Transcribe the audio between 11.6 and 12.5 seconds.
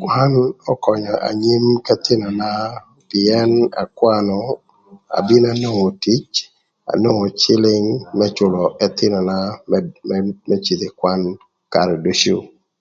karë ducu